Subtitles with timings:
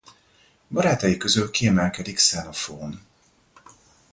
[0.69, 3.01] Barátai közül kiemelkedik Xenophón.